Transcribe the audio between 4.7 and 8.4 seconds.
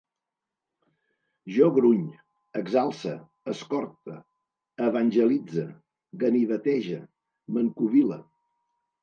evangelitze, ganivetege, m'encovile